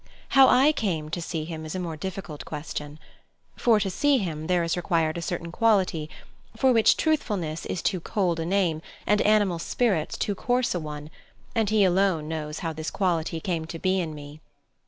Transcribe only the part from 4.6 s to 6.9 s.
is required a certain quality, for